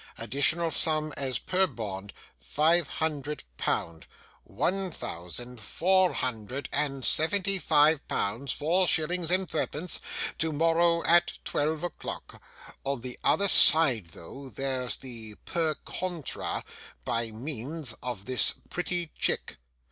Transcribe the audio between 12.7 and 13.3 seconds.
On the